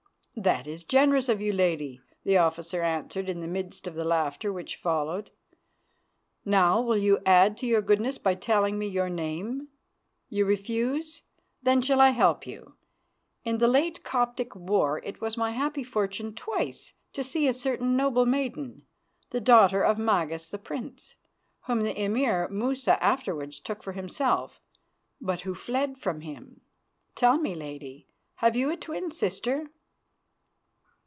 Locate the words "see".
17.25-17.45